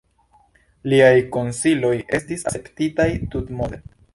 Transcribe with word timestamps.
Liaj 0.93 1.11
konsiloj 1.35 1.93
estis 2.21 2.45
akceptitaj 2.53 3.09
tutmonde. 3.37 3.83